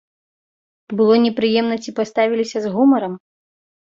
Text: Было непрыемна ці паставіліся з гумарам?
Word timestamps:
Было 1.01 1.13
непрыемна 1.25 1.75
ці 1.83 1.93
паставіліся 1.99 2.57
з 2.65 2.71
гумарам? 2.77 3.13